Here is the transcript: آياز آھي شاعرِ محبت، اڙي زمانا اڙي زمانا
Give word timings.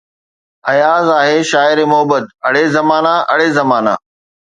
آياز 0.71 1.05
آھي 1.21 1.37
شاعرِ 1.51 1.77
محبت، 1.91 2.25
اڙي 2.47 2.65
زمانا 2.75 3.13
اڙي 3.31 3.47
زمانا 3.59 3.93